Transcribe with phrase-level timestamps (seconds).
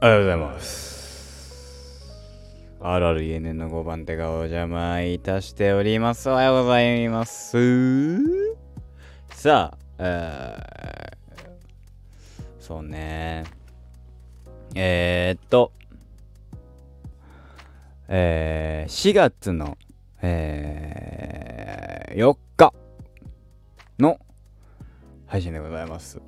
[0.00, 2.06] おはようございます。
[2.78, 6.30] RRENN の5番手がお邪魔いたしております。
[6.30, 8.20] おはようございます。
[9.32, 13.42] さあ、えー、そうね。
[14.76, 15.72] えー、っと、
[18.06, 19.76] えー、4月の、
[20.22, 22.72] えー、4日
[23.98, 24.20] の
[25.26, 26.20] 配信でございます。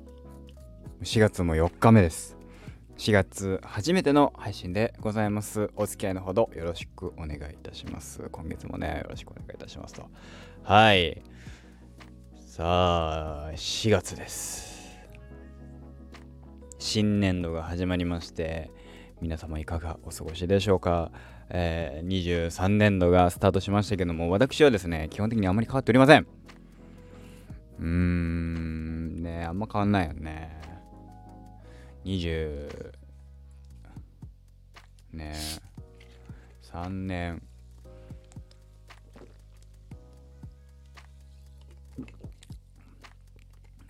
[1.03, 2.40] 4月も4日目です。
[3.01, 5.71] 4月初めての配信でございます。
[5.75, 8.21] お付き合いのほどよろしくお願いいたします。
[8.31, 10.07] 今月もね、よろしくお願いいたしますと。
[10.61, 11.23] はい。
[12.45, 14.99] さあ、4月です。
[16.77, 18.69] 新年度が始まりまして、
[19.19, 21.11] 皆様いかがお過ごしでしょうか、
[21.49, 26.27] えー、23年度がスタートしましたけども、私はですね、基本的にあまり変わっておりません。
[27.79, 30.61] うーん、ねあんま変わんないよね。
[35.21, 35.33] ね。
[36.63, 37.41] 3年。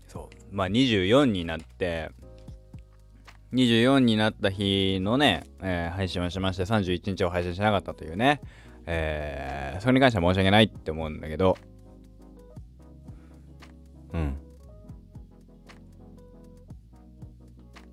[0.07, 0.55] そう。
[0.55, 2.11] まあ24になって。
[3.53, 8.39] 24になった日のね、えー配信をしまして31日を配信しなかったというね、
[8.85, 11.57] えーそれに関しては申し訳ないって思うんだけど。
[14.13, 14.37] うん。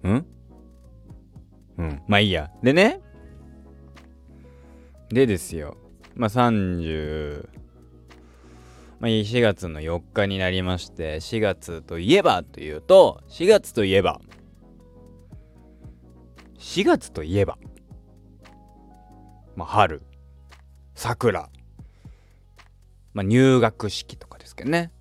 [0.04, 0.26] うん？
[1.78, 2.02] うん。
[2.06, 2.50] まあいいや。
[2.62, 3.00] でね。
[5.10, 5.76] でですよ。
[6.14, 7.48] まあ30、
[9.00, 14.20] まあ4月の4日になりまして、4月といえばというと、4月といえば、
[16.58, 17.58] 4月といえば、
[19.56, 20.02] まあ春、
[20.94, 21.48] 桜、
[23.14, 24.92] まあ入学式とかですけどね。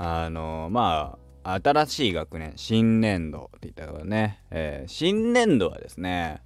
[0.00, 6.40] あのまあ新しい学年新年度って言ったからね、えー新年度はですね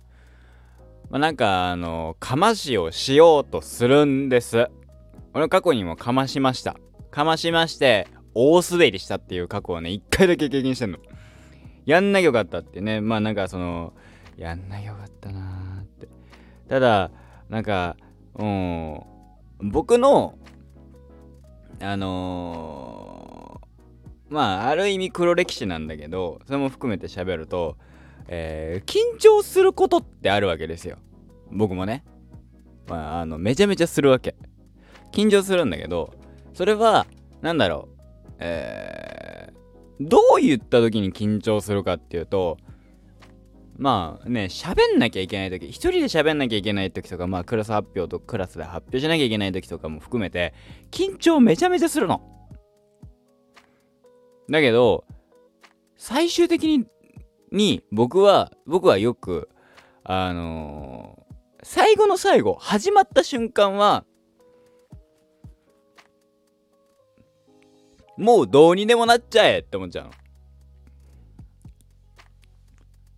[1.13, 4.71] まあなんかあのかましをしようとするんです。
[5.35, 6.79] 俺過去にもかましました。
[7.11, 10.99] かましまして大滑りしたっていう過去をね一回だけ経験してんの。
[11.85, 13.03] やんなきゃよかったってね。
[13.03, 13.93] まあなんかその
[14.39, 16.09] やんなきゃよかったなーって。
[16.67, 17.11] ただ
[17.51, 17.99] なんか
[18.37, 19.01] うん
[19.61, 20.39] 僕の
[21.83, 27.77] あのーまあある意味黒歴史なんだけどそれも含めて喋ると、
[28.29, 30.97] えー緊張することってあるわけですよ。
[31.51, 32.05] 僕もね、
[32.89, 34.35] まあ、あのめちゃめちゃするわけ。
[35.13, 36.15] 緊張するんだけど
[36.55, 37.07] それは
[37.41, 38.33] なんだろう。
[38.39, 39.53] えー
[40.01, 42.59] どういった時に緊張するかっていうと
[43.77, 50.55] まあね喋んなきゃいけない時一人で喋んなきゃいけない時とかまあクラス発表とクラスで発表しなきゃいけない時とかも含めて
[50.91, 52.21] 緊張めちゃめちゃするの。
[54.51, 55.05] だけど
[55.97, 56.87] 最終的に
[57.53, 59.49] に僕は僕はよく
[60.05, 61.23] あのー
[61.65, 64.05] 最後の最後始まった瞬間は
[68.17, 70.11] もうどうにでもなっちゃえって思っちゃうの。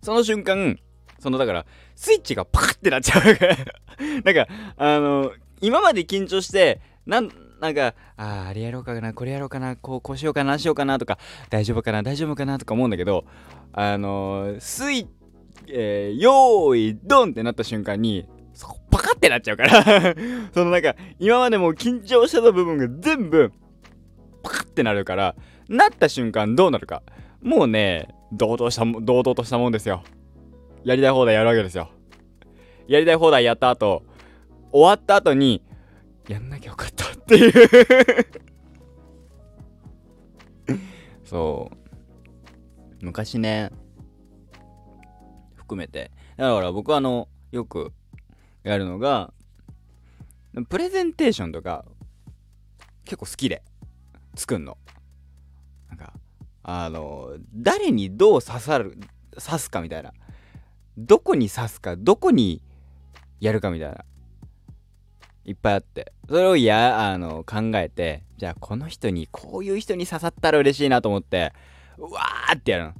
[0.03, 0.77] その瞬間
[1.19, 3.23] そのだからスイッチがパカッてなっちゃう。
[4.23, 4.47] なんか
[4.77, 5.31] あの
[5.61, 11.17] 今まで緊張してなんなんかあーあれやろうかなこれやろうかなこうこうしようかなあしようかなとか
[11.49, 13.25] 大丈夫かな大丈夫かなとか思うんだけど
[13.73, 15.07] あのースイッ
[15.67, 19.83] えー、よーいドンってなった瞬間にそこパカってなっちゃうから。
[20.53, 23.51] そのなんか今までもう緊張してた部分が全部
[24.43, 25.35] パカってなるから
[25.67, 27.03] なった瞬間どうなるか。
[27.41, 30.03] もうね堂々したも堂々としたもんですよ。
[30.83, 31.89] やりたい放題やるわけですよ。
[32.87, 34.03] やりたい放題やった後
[34.71, 35.61] 終わった後に
[36.29, 36.94] やんなきゃよかった。
[37.25, 37.53] っていう。
[41.23, 43.05] そう。
[43.05, 43.71] 昔ね。
[45.55, 46.11] 含めて。
[46.37, 47.91] だから僕はあのよく
[48.63, 49.33] やるのが
[50.69, 51.85] プレゼンテーションとか
[53.05, 53.63] 結構好きで。
[54.35, 54.77] 作んの。
[55.89, 56.13] なんか
[56.61, 58.99] あの誰にどう刺さる
[59.31, 60.13] 刺すかみたいな。
[60.97, 62.61] どこに刺すかどこに
[63.39, 64.05] やるかみたいな。
[65.45, 66.11] いっぱいあって。
[66.27, 71.53] それをやあの考えてじゃあこの人にこういう人に刺さったら嬉しいなと思って
[71.97, 72.93] うわーってやるの。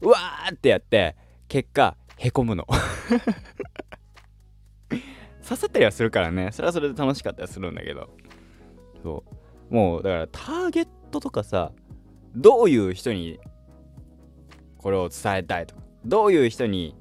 [0.00, 1.16] うわーってやって
[1.48, 2.66] 結果へこむの。
[5.42, 6.50] 刺さったりはするからね。
[6.52, 8.10] それはそれで楽しかったりするんだけど。
[9.02, 9.24] そ
[9.70, 9.74] う。
[9.74, 11.72] もうだからターゲットとかさ
[12.34, 13.38] どういう人に
[14.78, 16.94] これを伝えたいとかどういう人に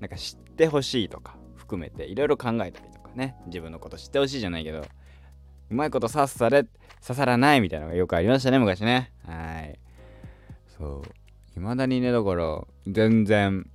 [0.00, 4.84] なんか知ってほしいとか含めていろいろ考えたりね自分のこと知ってほしいじゃないけど
[5.70, 6.64] うまいこと刺され
[7.00, 9.10] 刺さらないみたいなのがよくありましたね昔ね。
[9.26, 9.78] はい。
[10.68, 11.02] そう。
[11.54, 13.68] 未だにねだから全然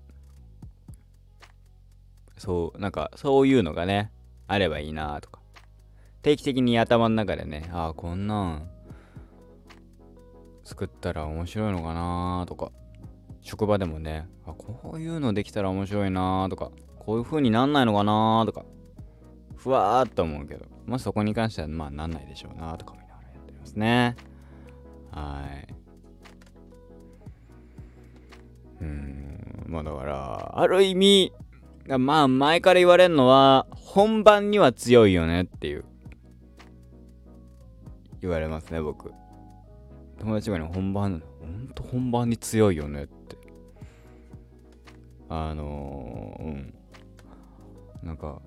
[2.37, 4.11] そうなんかそういうのがね
[4.47, 5.39] あればいいなとか。
[6.21, 8.69] 定期的に頭の中でねああこんなん
[10.63, 12.71] 作ったら面白いのかなとか。
[13.41, 16.71] 職場でもねあこういうのできたら面白いなとか。
[16.99, 18.65] こういう風になんないのかなとか。
[19.67, 24.15] ふわーっと思うけどまあそこに関してはまあなんないでしょうなとか見ながらやってますね。
[25.11, 25.73] はい。
[28.79, 29.65] うん。
[29.67, 31.33] まあだからある意味
[31.85, 35.83] まあ前から言われるのは本番には強いよねっていう。
[38.21, 39.11] 言われますね僕。
[40.19, 43.35] 友達がね本番ほんと本番に強いよねって。
[45.27, 46.73] あのー、うん。
[48.01, 48.41] なんか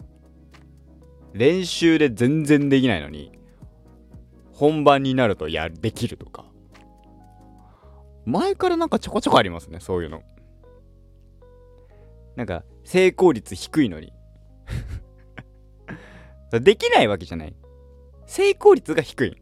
[1.33, 3.33] 練習で全然できないのに
[4.53, 6.45] 本番になるとやできるとか。
[8.27, 10.23] 前からなんかちょこちょこありますねそういうの。
[12.37, 14.13] なんか成功率低いのに。
[16.53, 17.55] できないわけじゃない。
[18.27, 19.37] 成功率が低い。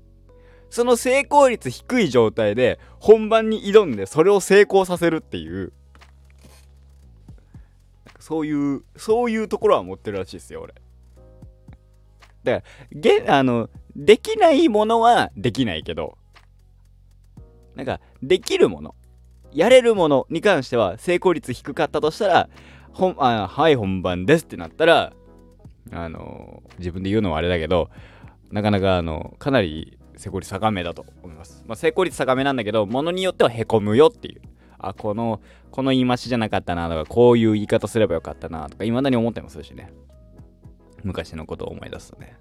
[0.70, 5.72] その成功率低い状態で本番に挑んでそれを成功させるっていう。
[8.20, 10.74] そういうそういうところは持ってるらしいですよ俺。
[12.48, 16.16] だからげあのできないものはできないけど
[17.74, 18.94] なんかできるもの
[19.52, 22.48] やれるものに関しては成功率低かったとしたら
[22.92, 25.12] ほんあはい本番ですってなったら
[25.92, 27.90] あの自分で言うのはあれだけど
[28.50, 31.64] なかなかあのかなり成功率高めだと思います。
[31.66, 34.42] まあ、成功率高めなんだけど、ものによってはへこむよっていう。
[34.78, 35.40] あ、この、
[35.70, 39.92] この言い回しじゃなかったなとか、こういう言い方すればよかったなとか、未だに思ってますしね。
[41.04, 42.36] 昔のことを思い出すとね。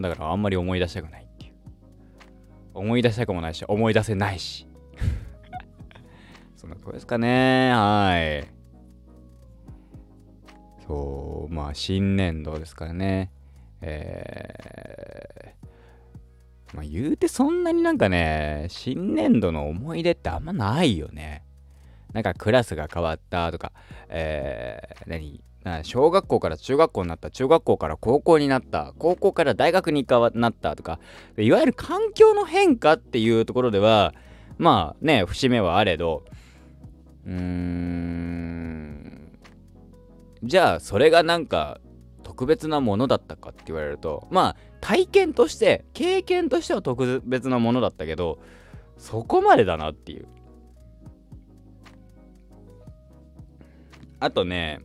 [0.00, 1.52] だからあんまり思い出したくないっていう。
[2.74, 4.66] 思い出したくもないし、思い出せないし。
[6.56, 7.72] そんなとこですかね。
[7.72, 8.56] はい。
[10.86, 13.32] そう、まあ、新年度ですからね。
[13.80, 21.44] えー、まあ、言うてそんなになんかね、新年度の思い出ってあんまないよね。
[22.12, 23.72] なんかクラスが変わったとか、
[24.08, 25.42] えー、何？
[25.82, 31.00] 小学校から中学校になった中学校から高校になった高校から大学になったとか
[31.36, 34.14] いわゆる環境の変化っていうところでは
[34.58, 36.24] まあね節目はあれど
[37.26, 39.38] うーん
[40.44, 41.80] じゃあそれがなんか
[42.22, 48.38] 特別なものだったかって言われるとまあ体験として経験としては特別なものだったけど
[48.98, 50.28] そこまでだなっていう。
[54.18, 54.80] あとね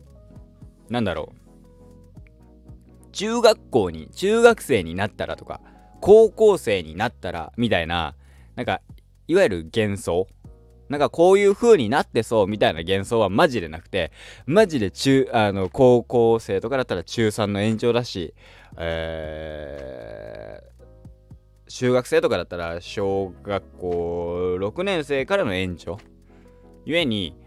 [0.92, 5.60] なんだろう中学校に中学生になったらとか
[6.00, 8.14] 高校生になったらみたいな
[8.54, 8.80] なんか
[9.26, 10.28] いわゆる幻想
[10.92, 14.12] なんかこういう風になってそうみたいな幻想はマジでなくて、
[14.44, 18.34] マジで中、あの、高校生とかだったら中3の延長だし、
[18.76, 25.96] えー、中学生とかだったら小学校6年生からの延長。
[26.84, 27.38] ゆえに、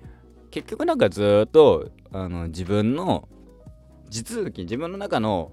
[0.49, 3.29] 結局なんかずっと、あの、自分の
[4.09, 5.51] 地続き、自分の中の、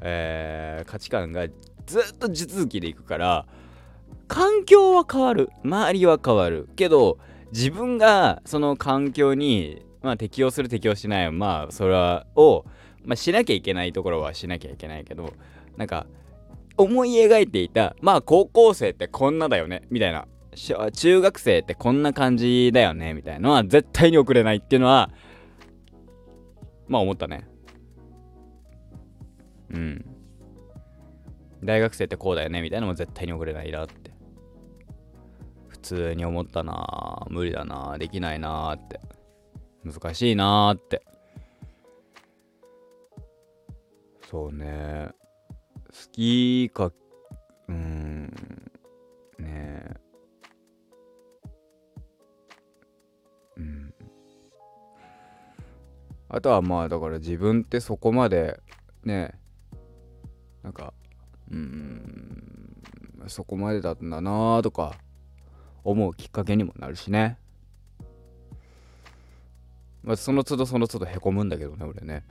[0.00, 1.46] えー、価値観が
[1.86, 3.46] ずっと地続きでいくから、
[4.28, 5.50] 環境は変わる。
[5.62, 6.68] 周りは変わる。
[6.76, 7.18] けど、
[7.54, 12.64] 自分がその環境に、まあ、適応する適応しないまあそれはを、
[13.04, 15.32] まあ、しなきゃいけないところはしなきゃいけないけど
[15.76, 16.06] なんか
[16.76, 20.26] 思い描いていたまあ高校生ってこんなだよねみたいな
[20.92, 25.10] 中学生ってこんな感じだよねみたいなのは絶対に送れないっていうのは
[26.88, 27.46] まあ思ったね
[29.74, 30.04] うん。
[31.64, 34.12] 大学生ってこうだよねみたいなのも絶対に送れないなって。
[35.68, 39.00] 普通に思ったな無理だなできないなって。
[39.84, 41.02] 難しいなって。
[44.30, 45.10] そうね。
[45.88, 46.92] 好きか
[47.68, 48.32] うん。
[49.38, 49.94] ね。
[53.56, 53.94] うん。
[56.28, 58.60] あとはまあだから自分ってそこまで
[59.04, 59.38] ね。
[60.64, 60.92] なんか
[61.52, 62.74] うん
[63.28, 64.96] そこまでだったんだなとか
[65.84, 67.38] 思うきっかけにもなるしね。
[70.02, 72.24] まあ、その都度その都度へこむんだけどね、俺ね。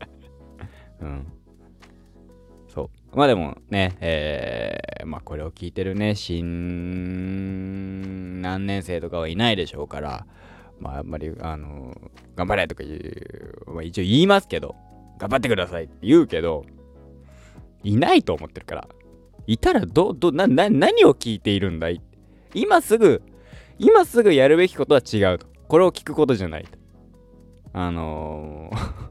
[1.00, 1.26] うん。
[2.68, 3.16] そう。
[3.16, 7.40] まあでもね、えー、まあこれを聞いてるね、新
[8.42, 10.26] 何年生とかはいないでしょうから、
[10.78, 11.98] まああんまり、あの
[12.36, 14.76] 頑張れとか言う、まあ一応言いますけど、
[15.18, 16.66] 頑張ってくださいって言うけど、
[17.82, 18.88] いないと思ってるから。
[19.46, 22.00] いたらど、ど、な、な、何を聞いているんだい？
[22.54, 23.22] 今すぐ、
[23.78, 25.46] 今すぐやるべきことは違うと。
[25.68, 26.78] これを聞くことじゃないと。
[27.72, 29.10] あのー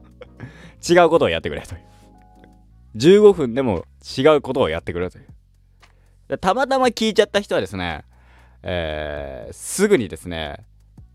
[0.94, 1.74] 違うことをやってくれと。
[2.96, 3.84] 15分でも
[4.18, 5.20] 違うことをやってくれとい
[6.28, 6.38] う。
[6.38, 8.04] たまたま聞いちゃった人はですね、
[8.62, 10.64] えー、すぐにですね、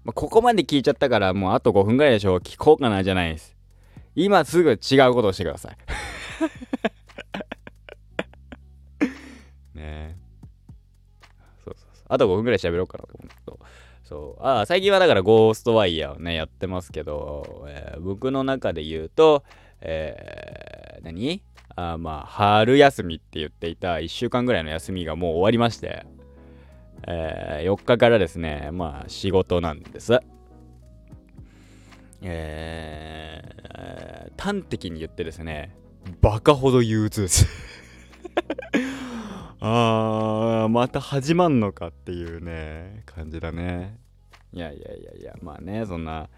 [0.03, 3.55] まあ、ここまで聞いちゃったからもうあと5分ぐらいでしょう聞こうかなじゃないです。
[4.15, 5.77] 今すぐ違うことをしてください。
[12.07, 13.59] あと5分ぐらい喋ろうかなと思うんですけど。
[14.03, 14.43] そう。
[14.43, 19.43] ああ、最近はだからゴーストワイヤーをね、やってますけど、えー、僕の中で言うと、
[19.81, 21.41] えー、何？
[21.77, 26.05] あまあ、春休みって言っていた1週間ぐらいの休みがもう終わりまして、
[27.05, 30.17] えー、4日からですね、まあ、仕事なんです。
[32.21, 35.75] えー、端的に言ってですね、
[36.21, 37.45] バカほど憂鬱です
[39.67, 43.97] あー、また始まんのかっていうね、感じだね。
[44.53, 46.29] いやいやいやいや、まあね、そんな、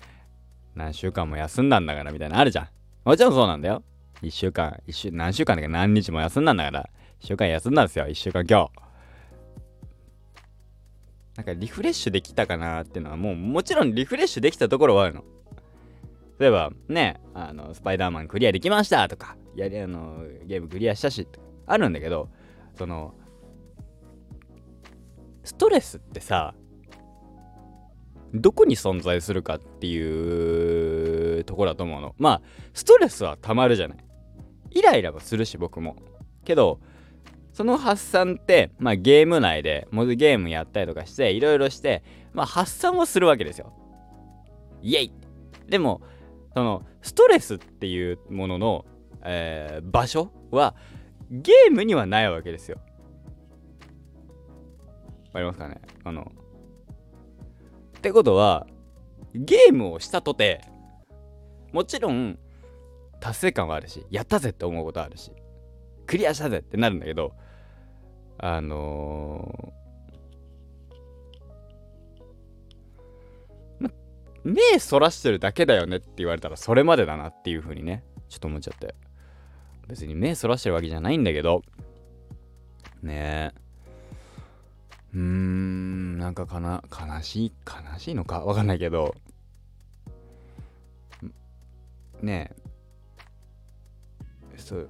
[0.75, 2.69] 何週間も休んだんだからみたいなあるじゃん。
[3.03, 3.83] もちろんそうなんだよ。
[4.21, 8.71] 1週間、一週、何週間だか何日も休んだんだから、1週間休んだんですよ、1週間今日。
[11.35, 15.25] なんかリフレッシュできたかなっていうのは、もうもちろんリフレッシュできたところはあるの。
[16.39, 21.27] 例えば、ね、あの、スパイダーマンクリアできましたとか、やり、あの、ゲームクリアしたし、
[21.65, 22.29] あるんだけど、
[22.77, 23.13] その
[25.43, 26.53] ストレスってさ
[28.33, 32.13] どこに存在するかっていうとこだと思うの。
[32.17, 32.41] まあ
[32.73, 33.97] ストレスはたまるじゃない。
[34.71, 35.95] イライラはするし僕も。
[36.43, 36.79] けど
[37.53, 42.03] その発散ってまあゲーム内でモズゲームやったりとかしていろいろして
[42.33, 43.73] まあ発散をするわけですよ。
[44.81, 45.13] イエイ。
[45.67, 46.01] でも
[46.53, 48.85] そのストレスっていうものの、
[49.23, 50.75] えー、場所は
[51.29, 52.79] ゲームにはないわけですよ。
[55.27, 55.81] わかりますかね？
[56.03, 56.31] あの。
[57.97, 58.67] ってことは、
[59.33, 60.61] ゲームをしたとて、
[61.73, 62.39] もちろん、
[63.19, 65.31] 達成感はあるし、やったぜって思うことあるし、
[66.05, 67.33] クリアしたぜってなるんだけど、
[68.37, 73.91] あのー、ま、
[74.43, 78.95] 目そらしてるだけだよねって言われたらそれまでだなっていう風にね、ちょっと思っちゃって。
[79.87, 81.63] 別に目そらしてるわけじゃないんだけど、
[83.01, 83.61] ねえ。
[85.13, 88.43] うーん、なんかかな、悲しい、悲しいのか？
[88.43, 89.15] わかんないけど、
[92.21, 92.51] ね
[94.53, 94.89] え、そう、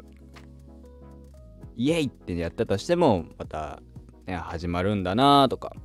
[1.75, 3.81] イエイってやったとしても、また、
[4.25, 5.75] ね、始まるんだなとか、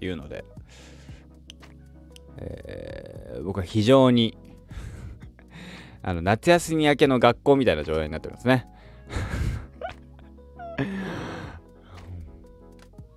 [0.00, 0.44] いうので、
[2.36, 4.36] えー、僕は非常に
[6.06, 8.68] あの夏休み明けの学校みたいな状態になってますね。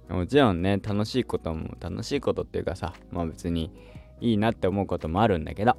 [0.10, 3.72] もちろんね楽しいことも楽しいことっていうかさまあ別に
[4.20, 5.78] いいなって思うこともあるんだけど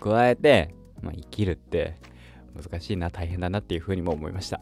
[0.00, 1.94] 加えて、まあ、生きるって
[2.60, 4.60] 難しいな大変だなっていうふうにも思いました。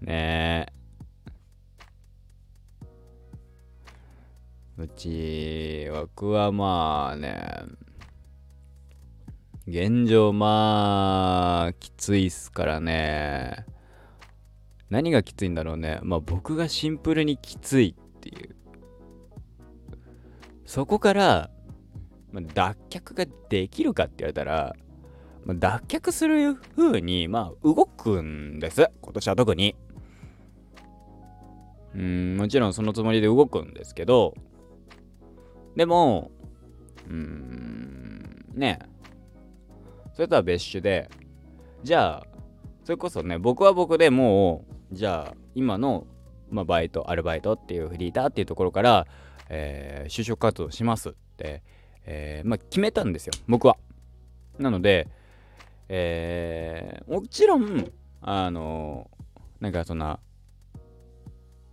[0.00, 0.72] ねえ。
[4.78, 7.64] うち僕はまあね
[9.66, 13.64] 現状まあきついっすからね。
[14.90, 16.00] 何がきついんだろうね。
[16.02, 18.54] まあ僕がシンプルにきついっていう。
[20.66, 21.50] そこから、
[22.30, 24.76] まあ、脱却ができるかって言われたら、
[25.44, 28.90] まあ、脱却する風にまあ動くんです。
[29.00, 29.76] 今年は特に。
[31.94, 34.34] うんもちろんそのつもりで動くんですけど。
[35.74, 36.30] でも
[37.08, 38.78] うんね。
[38.82, 38.93] え
[40.14, 41.10] それとは別種で
[41.82, 42.26] じゃあ
[42.84, 46.06] それこそね僕は僕でもうじゃあ今の、
[46.50, 49.06] まあ、バイトアルバイトっていうフリーターっていうところから、
[49.48, 51.62] えー、就職活動しますって、
[52.06, 53.76] えー、まあ、決めたんですよ僕は。
[54.58, 55.08] なので、
[55.88, 57.90] えー、もちろん
[58.20, 59.10] あの
[59.60, 60.20] なんかそんな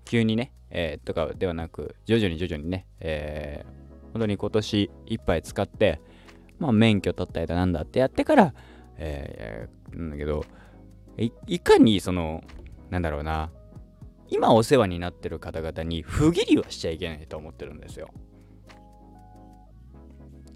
[0.06, 6.02] 急にね、えー、とかではなく徐々に徐々にね、えー、本当に今年いっぱい使って
[6.62, 8.54] まあ、免許取ったりだなんだってやってから、
[8.98, 10.46] えー、なんだけど
[11.48, 12.44] い、かにその、
[12.92, 13.50] なんだろうな、
[14.30, 18.10] 今お世話になってる方々に不義理はしちゃいけないと思ってるんですよ。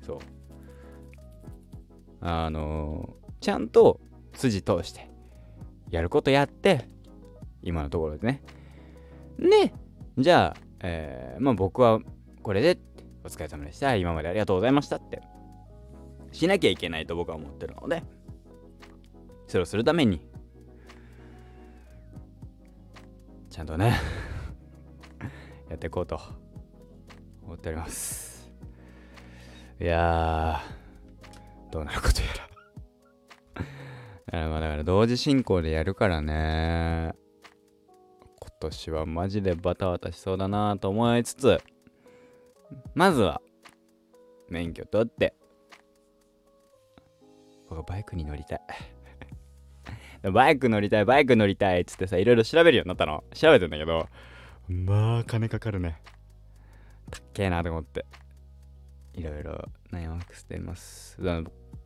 [0.05, 0.17] そう。
[2.21, 4.00] あの、ちゃんと
[4.35, 5.09] 筋通して、
[5.89, 6.88] やることやって、
[7.63, 8.43] 今のところでね。
[9.39, 9.74] で、
[10.19, 12.00] じゃあ、えー、まあ僕は
[12.43, 12.77] これで、
[13.24, 13.95] お疲れ様でした。
[13.95, 15.24] 今までありがとうございましたって
[16.36, 18.04] しなきゃいけないと僕は思ってるので
[19.48, 20.22] それをするために
[23.50, 23.96] ちゃんとね
[25.70, 26.20] やっていこうと
[27.42, 28.51] 思っております。
[29.80, 30.62] いや
[31.72, 33.63] どうなることやら。
[33.63, 37.13] だからまだから同時進行でやるからね。
[38.39, 41.62] 今年はマジでバタバタしそうだなと思いつつ
[42.94, 43.42] まずは
[44.50, 45.34] 免許取って
[47.75, 48.62] 僕バイクに 乗りたい。
[50.32, 53.24] バイク乗りたいバイク乗りたいっつってさいろいろ調べるようになったの。
[53.34, 54.10] 調べてんだけど
[54.67, 56.01] まあ金かかるね。
[57.12, 58.05] たっけえなと思って。
[59.13, 61.17] いろいろ悩まくしてます。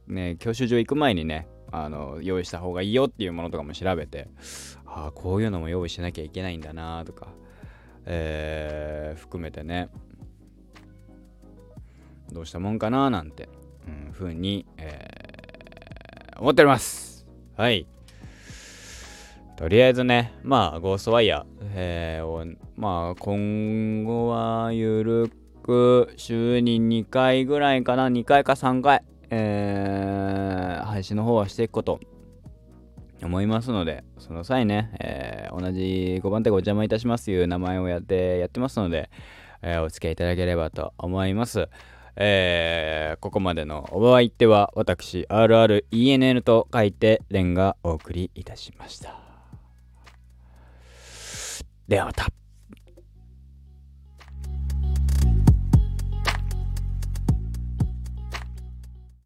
[0.08, 4.28] ね教習所行く前にねあの用意した方がいいよっていうものとかも調べて
[4.86, 7.28] ああこういうのも用意しなきゃいけないんだなとか、
[8.06, 9.90] えー、含めてね。
[12.32, 13.50] どうしたもんかななんて、
[13.88, 15.39] うん、ふうに、えー、
[16.40, 17.28] 思っております。
[17.58, 17.86] はい。
[19.58, 25.32] とりあえずねまあゴーストワイヤー、えー、まあ今後はゆる
[25.62, 28.08] く週に2回ぐらいかな。
[28.08, 32.00] 2回か3回えー、配信の方はしていくこと。
[33.22, 39.10] 思いますので、その際ね、えー、同じ5番手ご邪魔いたしますという名前をやってやってますので、
[39.62, 41.68] えー、お付き合いいただければと思います。
[42.16, 49.16] えー、ここまでのお相手は私 RRENN と書いてレンがお送りいたしました。
[51.88, 52.39] ではまた。